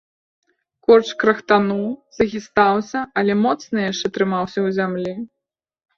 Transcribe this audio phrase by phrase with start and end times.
[0.87, 1.83] Корч крахтануў,
[2.19, 5.13] захістаўся, але моцна яшчэ трымаўся ў зямлі.